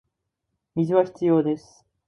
[0.73, 1.85] 水は必要です